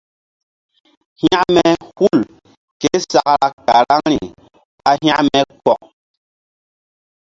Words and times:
Hȩkme 1.21 1.65
hul 1.95 2.19
késakra 2.81 3.47
karaŋri 3.65 4.19
ɓa 4.83 4.91
hȩkme 5.03 5.39
kɔk. 5.63 5.81